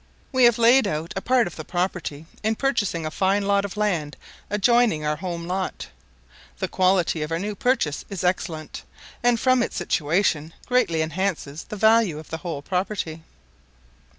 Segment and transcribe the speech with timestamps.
[0.31, 3.77] We have laid out a part of the property in purchasing a fine lot of
[3.77, 4.17] land
[4.49, 5.89] adjoining our home lot.
[6.57, 8.81] The quality of our new purchase is excellent,
[9.21, 13.21] and, from its situation, greatly enhances the value of the whole property.